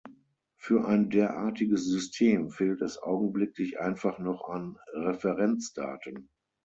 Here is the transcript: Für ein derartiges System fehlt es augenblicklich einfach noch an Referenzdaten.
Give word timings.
Für 0.57 0.87
ein 0.87 1.11
derartiges 1.11 1.85
System 1.85 2.49
fehlt 2.49 2.81
es 2.81 2.97
augenblicklich 2.97 3.79
einfach 3.79 4.17
noch 4.17 4.49
an 4.49 4.79
Referenzdaten. 4.93 6.27